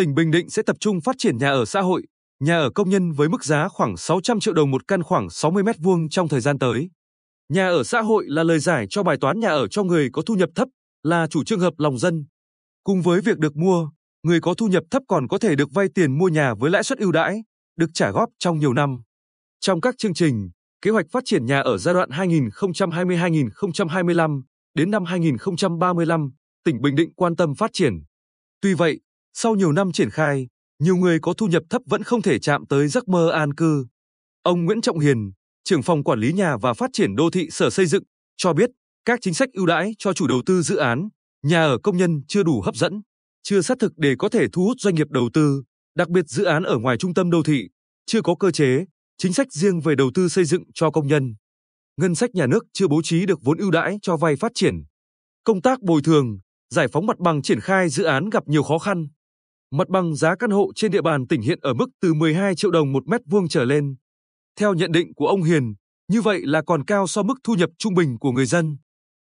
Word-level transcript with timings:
tỉnh 0.00 0.14
Bình 0.14 0.30
Định 0.30 0.50
sẽ 0.50 0.62
tập 0.62 0.76
trung 0.80 1.00
phát 1.00 1.16
triển 1.18 1.38
nhà 1.38 1.50
ở 1.50 1.64
xã 1.64 1.80
hội, 1.80 2.02
nhà 2.44 2.58
ở 2.58 2.70
công 2.70 2.90
nhân 2.90 3.12
với 3.12 3.28
mức 3.28 3.44
giá 3.44 3.68
khoảng 3.68 3.96
600 3.96 4.40
triệu 4.40 4.54
đồng 4.54 4.70
một 4.70 4.88
căn 4.88 5.02
khoảng 5.02 5.30
60 5.30 5.62
mét 5.62 5.76
vuông 5.78 6.08
trong 6.08 6.28
thời 6.28 6.40
gian 6.40 6.58
tới. 6.58 6.90
Nhà 7.48 7.68
ở 7.68 7.84
xã 7.84 8.00
hội 8.00 8.24
là 8.28 8.42
lời 8.42 8.58
giải 8.58 8.86
cho 8.90 9.02
bài 9.02 9.16
toán 9.20 9.40
nhà 9.40 9.48
ở 9.48 9.68
cho 9.68 9.82
người 9.82 10.08
có 10.12 10.22
thu 10.22 10.34
nhập 10.34 10.48
thấp, 10.54 10.68
là 11.02 11.26
chủ 11.26 11.44
trương 11.44 11.60
hợp 11.60 11.74
lòng 11.78 11.98
dân. 11.98 12.26
Cùng 12.84 13.02
với 13.02 13.20
việc 13.20 13.38
được 13.38 13.56
mua, 13.56 13.90
người 14.22 14.40
có 14.40 14.54
thu 14.54 14.66
nhập 14.66 14.82
thấp 14.90 15.02
còn 15.08 15.28
có 15.28 15.38
thể 15.38 15.56
được 15.56 15.72
vay 15.72 15.88
tiền 15.94 16.18
mua 16.18 16.28
nhà 16.28 16.54
với 16.54 16.70
lãi 16.70 16.82
suất 16.82 16.98
ưu 16.98 17.12
đãi, 17.12 17.42
được 17.76 17.90
trả 17.94 18.10
góp 18.10 18.28
trong 18.38 18.58
nhiều 18.58 18.72
năm. 18.72 18.98
Trong 19.60 19.80
các 19.80 19.94
chương 19.98 20.14
trình, 20.14 20.50
kế 20.82 20.90
hoạch 20.90 21.06
phát 21.12 21.22
triển 21.26 21.46
nhà 21.46 21.60
ở 21.60 21.78
giai 21.78 21.94
đoạn 21.94 22.10
2020-2025 22.10 24.42
đến 24.74 24.90
năm 24.90 25.04
2035, 25.04 26.30
tỉnh 26.64 26.82
Bình 26.82 26.96
Định 26.96 27.14
quan 27.14 27.36
tâm 27.36 27.54
phát 27.54 27.70
triển. 27.72 27.94
Tuy 28.60 28.74
vậy, 28.74 29.00
sau 29.34 29.54
nhiều 29.54 29.72
năm 29.72 29.92
triển 29.92 30.10
khai, 30.10 30.46
nhiều 30.82 30.96
người 30.96 31.18
có 31.22 31.34
thu 31.34 31.46
nhập 31.46 31.62
thấp 31.70 31.82
vẫn 31.86 32.02
không 32.02 32.22
thể 32.22 32.38
chạm 32.38 32.66
tới 32.66 32.88
giấc 32.88 33.08
mơ 33.08 33.30
an 33.30 33.54
cư. 33.54 33.86
Ông 34.42 34.64
Nguyễn 34.64 34.80
Trọng 34.80 34.98
Hiền, 34.98 35.32
trưởng 35.64 35.82
phòng 35.82 36.04
quản 36.04 36.18
lý 36.18 36.32
nhà 36.32 36.56
và 36.56 36.74
phát 36.74 36.90
triển 36.92 37.16
đô 37.16 37.30
thị 37.30 37.48
Sở 37.50 37.70
Xây 37.70 37.86
dựng, 37.86 38.02
cho 38.36 38.52
biết 38.52 38.70
các 39.04 39.18
chính 39.22 39.34
sách 39.34 39.48
ưu 39.52 39.66
đãi 39.66 39.92
cho 39.98 40.12
chủ 40.12 40.26
đầu 40.26 40.42
tư 40.46 40.62
dự 40.62 40.76
án, 40.76 41.08
nhà 41.42 41.62
ở 41.62 41.78
công 41.82 41.96
nhân 41.96 42.20
chưa 42.28 42.42
đủ 42.42 42.60
hấp 42.60 42.74
dẫn, 42.74 43.00
chưa 43.42 43.60
sát 43.60 43.78
thực 43.80 43.92
để 43.96 44.14
có 44.18 44.28
thể 44.28 44.46
thu 44.52 44.64
hút 44.64 44.76
doanh 44.80 44.94
nghiệp 44.94 45.10
đầu 45.10 45.30
tư, 45.32 45.62
đặc 45.94 46.08
biệt 46.08 46.24
dự 46.28 46.44
án 46.44 46.62
ở 46.62 46.78
ngoài 46.78 46.96
trung 46.96 47.14
tâm 47.14 47.30
đô 47.30 47.42
thị, 47.42 47.68
chưa 48.06 48.22
có 48.22 48.34
cơ 48.34 48.50
chế, 48.50 48.84
chính 49.18 49.32
sách 49.32 49.52
riêng 49.52 49.80
về 49.80 49.94
đầu 49.94 50.10
tư 50.14 50.28
xây 50.28 50.44
dựng 50.44 50.62
cho 50.74 50.90
công 50.90 51.06
nhân. 51.06 51.34
Ngân 51.96 52.14
sách 52.14 52.34
nhà 52.34 52.46
nước 52.46 52.64
chưa 52.72 52.88
bố 52.88 53.02
trí 53.02 53.26
được 53.26 53.38
vốn 53.42 53.58
ưu 53.58 53.70
đãi 53.70 53.98
cho 54.02 54.16
vay 54.16 54.36
phát 54.36 54.52
triển. 54.54 54.74
Công 55.44 55.62
tác 55.62 55.82
bồi 55.82 56.00
thường, 56.04 56.38
giải 56.70 56.88
phóng 56.88 57.06
mặt 57.06 57.18
bằng 57.18 57.42
triển 57.42 57.60
khai 57.60 57.88
dự 57.88 58.04
án 58.04 58.30
gặp 58.30 58.48
nhiều 58.48 58.62
khó 58.62 58.78
khăn. 58.78 59.08
Mặt 59.72 59.88
bằng 59.88 60.14
giá 60.14 60.36
căn 60.36 60.50
hộ 60.50 60.72
trên 60.74 60.90
địa 60.90 61.02
bàn 61.02 61.26
tỉnh 61.26 61.42
hiện 61.42 61.58
ở 61.62 61.74
mức 61.74 61.86
từ 62.00 62.14
12 62.14 62.54
triệu 62.54 62.70
đồng 62.70 62.92
một 62.92 63.08
mét 63.08 63.20
vuông 63.26 63.48
trở 63.48 63.64
lên. 63.64 63.96
Theo 64.58 64.74
nhận 64.74 64.92
định 64.92 65.14
của 65.14 65.26
ông 65.26 65.42
Hiền, 65.42 65.74
như 66.08 66.22
vậy 66.22 66.40
là 66.44 66.62
còn 66.62 66.84
cao 66.84 67.06
so 67.06 67.22
mức 67.22 67.34
thu 67.44 67.54
nhập 67.54 67.70
trung 67.78 67.94
bình 67.94 68.18
của 68.18 68.32
người 68.32 68.46
dân. 68.46 68.76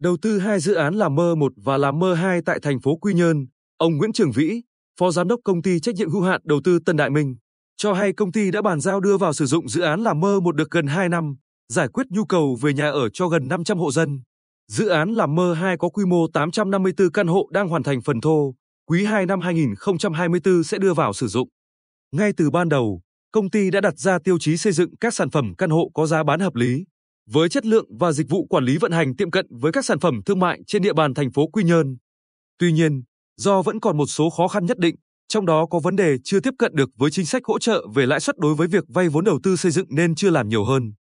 Đầu 0.00 0.16
tư 0.22 0.38
hai 0.38 0.60
dự 0.60 0.74
án 0.74 0.94
là 0.94 1.08
Mơ 1.08 1.34
1 1.34 1.52
và 1.56 1.76
là 1.76 1.92
Mơ 1.92 2.14
2 2.14 2.40
tại 2.46 2.58
thành 2.62 2.80
phố 2.80 2.96
Quy 2.96 3.14
Nhơn, 3.14 3.46
ông 3.76 3.96
Nguyễn 3.96 4.12
Trường 4.12 4.32
Vĩ, 4.32 4.62
Phó 5.00 5.10
Giám 5.10 5.28
đốc 5.28 5.40
Công 5.44 5.62
ty 5.62 5.80
Trách 5.80 5.94
nhiệm 5.94 6.10
hữu 6.10 6.22
hạn 6.22 6.40
Đầu 6.44 6.60
tư 6.64 6.78
Tân 6.86 6.96
Đại 6.96 7.10
Minh, 7.10 7.36
cho 7.76 7.92
hay 7.92 8.12
công 8.12 8.32
ty 8.32 8.50
đã 8.50 8.62
bàn 8.62 8.80
giao 8.80 9.00
đưa 9.00 9.16
vào 9.16 9.32
sử 9.32 9.46
dụng 9.46 9.68
dự 9.68 9.80
án 9.80 10.00
là 10.00 10.14
Mơ 10.14 10.40
1 10.40 10.56
được 10.56 10.70
gần 10.70 10.86
2 10.86 11.08
năm, 11.08 11.36
giải 11.68 11.88
quyết 11.88 12.06
nhu 12.10 12.24
cầu 12.24 12.56
về 12.62 12.72
nhà 12.72 12.90
ở 12.90 13.08
cho 13.08 13.28
gần 13.28 13.48
500 13.48 13.78
hộ 13.78 13.92
dân. 13.92 14.20
Dự 14.68 14.88
án 14.88 15.12
làm 15.12 15.34
mơ 15.34 15.54
2 15.54 15.76
có 15.78 15.88
quy 15.88 16.04
mô 16.04 16.26
854 16.28 17.10
căn 17.10 17.26
hộ 17.26 17.48
đang 17.50 17.68
hoàn 17.68 17.82
thành 17.82 18.00
phần 18.02 18.20
thô, 18.20 18.54
quý 18.92 19.04
2 19.04 19.26
năm 19.26 19.40
2024 19.40 20.64
sẽ 20.64 20.78
đưa 20.78 20.94
vào 20.94 21.12
sử 21.12 21.26
dụng. 21.28 21.48
Ngay 22.16 22.32
từ 22.36 22.50
ban 22.50 22.68
đầu, 22.68 23.00
công 23.32 23.50
ty 23.50 23.70
đã 23.70 23.80
đặt 23.80 23.98
ra 23.98 24.18
tiêu 24.24 24.38
chí 24.38 24.56
xây 24.56 24.72
dựng 24.72 24.96
các 24.96 25.14
sản 25.14 25.30
phẩm 25.30 25.52
căn 25.58 25.70
hộ 25.70 25.90
có 25.94 26.06
giá 26.06 26.22
bán 26.22 26.40
hợp 26.40 26.54
lý, 26.54 26.84
với 27.30 27.48
chất 27.48 27.66
lượng 27.66 27.86
và 27.98 28.12
dịch 28.12 28.28
vụ 28.28 28.46
quản 28.46 28.64
lý 28.64 28.76
vận 28.76 28.92
hành 28.92 29.16
tiệm 29.16 29.30
cận 29.30 29.46
với 29.60 29.72
các 29.72 29.84
sản 29.84 30.00
phẩm 30.00 30.20
thương 30.26 30.38
mại 30.38 30.60
trên 30.66 30.82
địa 30.82 30.92
bàn 30.92 31.14
thành 31.14 31.30
phố 31.30 31.46
Quy 31.46 31.64
Nhơn. 31.64 31.96
Tuy 32.58 32.72
nhiên, 32.72 33.02
do 33.36 33.62
vẫn 33.62 33.80
còn 33.80 33.96
một 33.96 34.06
số 34.06 34.30
khó 34.30 34.48
khăn 34.48 34.66
nhất 34.66 34.78
định, 34.78 34.94
trong 35.28 35.46
đó 35.46 35.66
có 35.66 35.78
vấn 35.78 35.96
đề 35.96 36.16
chưa 36.24 36.40
tiếp 36.40 36.54
cận 36.58 36.74
được 36.74 36.90
với 36.96 37.10
chính 37.10 37.26
sách 37.26 37.42
hỗ 37.44 37.58
trợ 37.58 37.86
về 37.94 38.06
lãi 38.06 38.20
suất 38.20 38.38
đối 38.38 38.54
với 38.54 38.68
việc 38.68 38.84
vay 38.88 39.08
vốn 39.08 39.24
đầu 39.24 39.40
tư 39.42 39.56
xây 39.56 39.72
dựng 39.72 39.86
nên 39.90 40.14
chưa 40.14 40.30
làm 40.30 40.48
nhiều 40.48 40.64
hơn. 40.64 40.92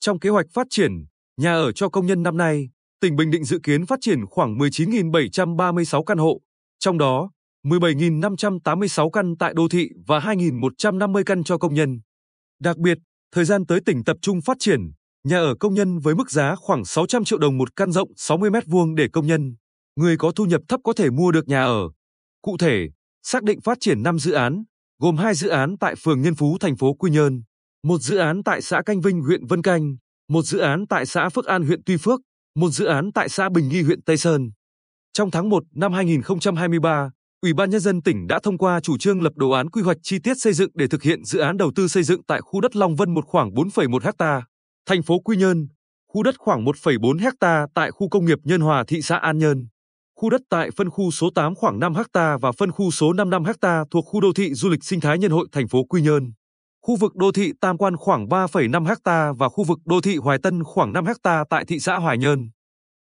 Trong 0.00 0.18
kế 0.18 0.30
hoạch 0.30 0.46
phát 0.52 0.66
triển 0.70 0.92
nhà 1.36 1.54
ở 1.54 1.72
cho 1.72 1.88
công 1.88 2.06
nhân 2.06 2.22
năm 2.22 2.36
nay, 2.36 2.68
tỉnh 3.00 3.16
Bình 3.16 3.30
Định 3.30 3.44
dự 3.44 3.58
kiến 3.62 3.86
phát 3.86 3.98
triển 4.00 4.26
khoảng 4.26 4.58
19.736 4.58 6.02
căn 6.04 6.18
hộ, 6.18 6.40
trong 6.78 6.98
đó 6.98 7.30
17.586 7.66 9.10
căn 9.10 9.36
tại 9.38 9.54
đô 9.54 9.68
thị 9.68 9.88
và 10.06 10.18
2.150 10.18 11.22
căn 11.26 11.44
cho 11.44 11.58
công 11.58 11.74
nhân. 11.74 12.00
Đặc 12.60 12.78
biệt, 12.78 12.98
thời 13.32 13.44
gian 13.44 13.66
tới 13.66 13.80
tỉnh 13.86 14.04
tập 14.04 14.16
trung 14.22 14.40
phát 14.40 14.56
triển 14.60 14.80
nhà 15.24 15.38
ở 15.38 15.54
công 15.60 15.74
nhân 15.74 15.98
với 15.98 16.14
mức 16.14 16.30
giá 16.30 16.54
khoảng 16.54 16.84
600 16.84 17.24
triệu 17.24 17.38
đồng 17.38 17.58
một 17.58 17.76
căn 17.76 17.92
rộng 17.92 18.08
60 18.16 18.50
mét 18.50 18.66
vuông 18.66 18.94
để 18.94 19.08
công 19.12 19.26
nhân, 19.26 19.54
người 19.96 20.16
có 20.16 20.32
thu 20.36 20.44
nhập 20.44 20.60
thấp 20.68 20.80
có 20.84 20.92
thể 20.92 21.10
mua 21.10 21.32
được 21.32 21.48
nhà 21.48 21.64
ở. 21.64 21.82
Cụ 22.42 22.56
thể, 22.58 22.88
xác 23.22 23.42
định 23.42 23.60
phát 23.60 23.78
triển 23.80 24.02
5 24.02 24.18
dự 24.18 24.32
án, 24.32 24.64
gồm 25.02 25.16
2 25.16 25.34
dự 25.34 25.48
án 25.48 25.78
tại 25.80 25.94
phường 25.94 26.22
Nhân 26.22 26.34
Phú 26.34 26.56
thành 26.60 26.76
phố 26.76 26.94
Quy 26.94 27.10
Nhơn, 27.10 27.42
một 27.82 27.98
dự 27.98 28.16
án 28.16 28.42
tại 28.44 28.62
xã 28.62 28.82
Canh 28.86 29.00
Vinh 29.00 29.20
huyện 29.20 29.46
Vân 29.46 29.62
Canh, 29.62 29.96
một 30.28 30.42
dự 30.42 30.58
án 30.58 30.86
tại 30.86 31.06
xã 31.06 31.28
Phước 31.28 31.44
An 31.46 31.62
huyện 31.62 31.80
Tuy 31.86 31.96
Phước, 31.96 32.20
một 32.54 32.70
dự 32.70 32.84
án 32.84 33.12
tại 33.12 33.28
xã 33.28 33.48
Bình 33.48 33.68
Nghi 33.68 33.82
huyện 33.82 34.02
Tây 34.02 34.16
Sơn. 34.16 34.50
Trong 35.12 35.30
tháng 35.30 35.48
1 35.48 35.62
năm 35.74 35.92
2023, 35.92 37.10
Ủy 37.42 37.52
ban 37.52 37.70
Nhân 37.70 37.80
dân 37.80 38.02
tỉnh 38.02 38.26
đã 38.26 38.40
thông 38.42 38.58
qua 38.58 38.80
chủ 38.80 38.98
trương 38.98 39.22
lập 39.22 39.32
đồ 39.36 39.50
án 39.50 39.70
quy 39.70 39.82
hoạch 39.82 39.96
chi 40.02 40.18
tiết 40.18 40.34
xây 40.38 40.52
dựng 40.52 40.70
để 40.74 40.86
thực 40.86 41.02
hiện 41.02 41.24
dự 41.24 41.38
án 41.38 41.56
đầu 41.56 41.72
tư 41.76 41.88
xây 41.88 42.02
dựng 42.02 42.22
tại 42.22 42.40
khu 42.40 42.60
đất 42.60 42.76
Long 42.76 42.96
Vân 42.96 43.14
một 43.14 43.24
khoảng 43.26 43.50
4,1 43.50 44.12
ha, 44.18 44.42
thành 44.86 45.02
phố 45.02 45.18
Quy 45.18 45.36
Nhơn, 45.36 45.68
khu 46.08 46.22
đất 46.22 46.34
khoảng 46.38 46.64
1,4 46.64 47.18
ha 47.40 47.66
tại 47.74 47.90
khu 47.90 48.08
công 48.08 48.24
nghiệp 48.24 48.38
Nhân 48.44 48.60
Hòa 48.60 48.84
thị 48.86 49.02
xã 49.02 49.16
An 49.16 49.38
Nhơn, 49.38 49.68
khu 50.16 50.30
đất 50.30 50.40
tại 50.50 50.70
phân 50.76 50.90
khu 50.90 51.10
số 51.10 51.30
8 51.34 51.54
khoảng 51.54 51.80
5 51.80 51.94
ha 52.14 52.36
và 52.36 52.52
phân 52.52 52.70
khu 52.72 52.90
số 52.90 53.12
55 53.12 53.44
ha 53.62 53.84
thuộc 53.90 54.04
khu 54.06 54.20
đô 54.20 54.32
thị 54.32 54.54
du 54.54 54.68
lịch 54.68 54.84
sinh 54.84 55.00
thái 55.00 55.18
Nhân 55.18 55.30
hội 55.30 55.46
thành 55.52 55.68
phố 55.68 55.84
Quy 55.84 56.02
Nhơn 56.02 56.32
khu 56.82 56.96
vực 56.96 57.16
đô 57.16 57.32
thị 57.32 57.52
Tam 57.60 57.78
Quan 57.78 57.96
khoảng 57.96 58.26
3,5 58.26 58.94
ha 59.04 59.32
và 59.38 59.48
khu 59.48 59.64
vực 59.64 59.78
đô 59.84 60.00
thị 60.00 60.16
Hoài 60.16 60.38
Tân 60.42 60.64
khoảng 60.64 60.92
5 60.92 61.04
ha 61.24 61.44
tại 61.50 61.64
thị 61.64 61.80
xã 61.80 61.96
Hoài 61.96 62.18
Nhơn. 62.18 62.50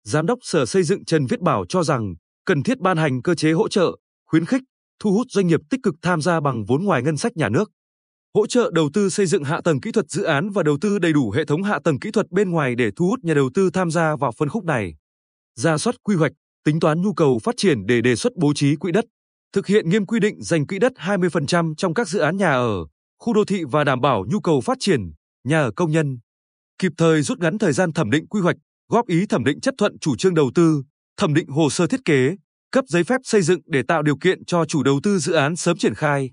Giám 0.04 0.26
đốc 0.26 0.38
Sở 0.43 0.66
Xây 0.66 0.82
dựng 0.82 1.04
Trần 1.04 1.26
Viết 1.26 1.41
Bảo 1.41 1.64
cho 1.69 1.82
rằng 1.82 2.14
cần 2.47 2.62
thiết 2.62 2.78
ban 2.78 2.97
hành 2.97 3.22
cơ 3.22 3.34
chế 3.34 3.53
hỗ 3.53 3.69
trợ, 3.69 3.97
khuyến 4.32 4.47
khích, 4.47 4.62
thu 5.00 5.12
hút 5.12 5.26
doanh 5.31 5.47
nghiệp 5.47 5.60
tích 5.70 5.81
cực 5.82 5.94
tham 6.03 6.20
gia 6.20 6.41
bằng 6.41 6.65
vốn 6.65 6.84
ngoài 6.84 7.03
ngân 7.03 7.16
sách 7.16 7.37
nhà 7.37 7.48
nước. 7.48 7.70
Hỗ 8.34 8.47
trợ 8.47 8.70
đầu 8.75 8.91
tư 8.94 9.10
xây 9.10 9.26
dựng 9.26 9.44
hạ 9.44 9.60
tầng 9.65 9.81
kỹ 9.81 9.93
thuật 9.93 10.10
dự 10.10 10.22
án 10.22 10.50
và 10.50 10.62
đầu 10.62 10.78
tư 10.81 10.98
đầy 10.98 11.12
đủ 11.12 11.31
hệ 11.31 11.44
thống 11.44 11.62
hạ 11.62 11.78
tầng 11.84 12.00
kỹ 12.00 12.10
thuật 12.10 12.31
bên 12.31 12.50
ngoài 12.50 12.75
để 12.75 12.91
thu 12.97 13.06
hút 13.06 13.25
nhà 13.25 13.34
đầu 13.34 13.50
tư 13.54 13.70
tham 13.70 13.91
gia 13.91 14.16
vào 14.16 14.32
phân 14.32 14.48
khúc 14.48 14.65
này. 14.65 14.94
Ra 15.54 15.78
soát 15.78 15.97
quy 16.03 16.16
hoạch, 16.16 16.32
tính 16.65 16.81
toán 16.81 17.03
nhu 17.03 17.12
cầu 17.15 17.38
phát 17.38 17.54
triển 17.56 17.87
để 17.87 18.00
đề 18.00 18.16
xuất 18.16 18.32
bố 18.37 18.53
trí 18.54 18.76
quỹ 18.76 18.93
đất, 18.93 19.04
thực 19.53 19.66
hiện 19.66 19.91
nghiêm 19.91 20.06
quy 20.06 20.20
định 20.20 20.43
dành 20.43 20.66
quỹ 20.66 20.78
đất 20.78 20.93
20% 20.97 21.75
trong 21.75 21.94
các 21.94 22.09
dự 22.09 22.19
án 22.19 22.37
nhà 22.37 22.53
ở, 22.53 22.87
khu 23.19 23.32
đô 23.32 23.44
thị 23.44 23.64
và 23.70 23.84
đảm 23.84 24.00
bảo 24.00 24.25
nhu 24.31 24.41
cầu 24.41 24.60
phát 24.60 24.78
triển 24.81 25.00
nhà 25.44 25.60
ở 25.62 25.70
công 25.76 25.91
nhân, 25.91 26.19
kịp 26.78 26.93
thời 26.99 27.22
rút 27.22 27.38
ngắn 27.38 27.59
thời 27.59 27.72
gian 27.72 27.93
thẩm 27.93 28.10
định 28.10 28.26
quy 28.26 28.41
hoạch, 28.41 28.56
góp 28.88 29.06
ý 29.06 29.26
thẩm 29.26 29.44
định 29.44 29.60
chấp 29.60 29.75
thuận 29.78 29.99
chủ 29.99 30.16
trương 30.16 30.34
đầu 30.34 30.50
tư, 30.54 30.82
thẩm 31.16 31.34
định 31.34 31.49
hồ 31.49 31.70
sơ 31.70 31.87
thiết 31.87 32.00
kế, 32.04 32.37
cấp 32.72 32.84
giấy 32.88 33.05
phép 33.05 33.21
xây 33.25 33.43
dựng 33.43 33.60
để 33.66 33.83
tạo 33.83 34.03
điều 34.03 34.16
kiện 34.16 34.44
cho 34.44 34.65
chủ 34.65 34.83
đầu 34.83 35.00
tư 35.03 35.19
dự 35.19 35.33
án 35.33 35.56
sớm 35.56 35.77
triển 35.77 35.94
khai. 35.94 36.31